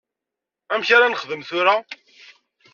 Amek 0.73 0.89
ara 0.95 1.07
nexdem 1.11 1.41
tura? 1.49 1.75